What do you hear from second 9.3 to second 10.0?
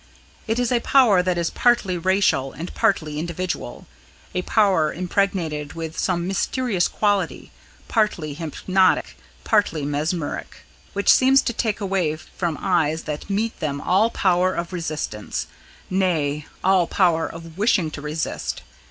partly